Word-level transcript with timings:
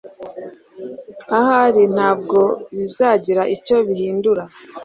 Ahari 1.37 1.83
ntabwo 1.95 2.39
bizagira 2.77 3.41
icyo 3.55 3.77
bihindura 3.87 4.43